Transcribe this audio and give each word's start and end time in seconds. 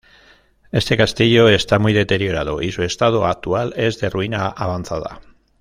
Este 0.71 0.97
castillo 0.97 1.47
está 1.47 1.77
muy 1.77 1.93
deteriorado 1.93 2.63
y 2.63 2.71
su 2.71 2.81
estado 2.81 3.27
actual 3.27 3.71
es 3.77 3.99
de 3.99 4.09
ruina 4.09 4.47
avanzada. 4.47 5.21